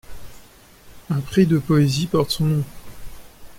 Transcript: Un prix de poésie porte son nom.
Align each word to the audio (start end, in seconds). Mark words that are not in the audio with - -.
Un 1.11 1.19
prix 1.19 1.45
de 1.45 1.59
poésie 1.59 2.07
porte 2.07 2.31
son 2.31 2.45
nom. 2.45 2.63